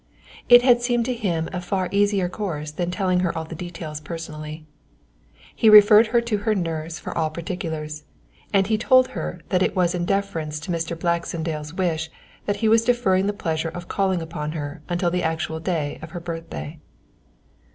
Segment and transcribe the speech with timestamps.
[0.49, 4.01] It had seemed to him a far easier course than telling her all the details
[4.01, 4.65] personally.
[5.55, 8.03] He referred her to her nurse for all particulars,
[8.51, 10.99] and he told her that it was in deference to Mr.
[10.99, 12.09] Baxendale's wish
[12.47, 16.09] that he was deferring the pleasure of calling upon her until the actual day of
[16.09, 16.79] her birthday.